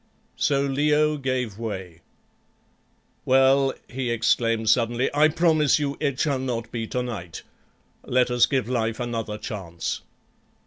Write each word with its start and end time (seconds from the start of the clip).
So 0.35 0.63
Leo 0.63 1.15
gave 1.17 1.59
way. 1.59 2.01
"Well," 3.23 3.75
he 3.87 4.09
exclaimed 4.09 4.67
suddenly, 4.67 5.11
"I 5.13 5.27
promise 5.27 5.77
you 5.77 5.95
it 5.99 6.19
shall 6.19 6.39
not 6.39 6.71
be 6.71 6.87
to 6.87 7.03
night. 7.03 7.43
Let 8.03 8.31
us 8.31 8.47
give 8.47 8.67
life 8.67 8.99
another 8.99 9.37
chance." 9.37 10.01